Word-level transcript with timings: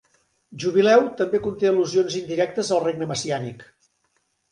"Jubileu" 0.61 1.03
també 1.19 1.41
conté 1.43 1.69
al·lusions 1.71 2.15
indirectes 2.21 2.73
al 2.79 2.81
regne 2.87 3.09
messiànic. 3.13 3.63